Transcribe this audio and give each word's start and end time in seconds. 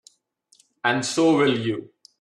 And 0.83 1.05
so 1.05 1.37
will 1.37 1.59
you. 1.59 1.93